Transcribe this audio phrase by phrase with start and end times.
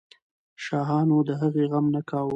[0.65, 2.29] شاهانو د هغې غم نه کاوه.